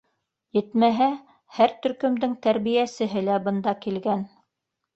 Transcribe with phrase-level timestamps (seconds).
[0.57, 1.09] Етмәһә,
[1.59, 4.29] һәр төркөмдөң тәрбиәсеһе лә бында килгән.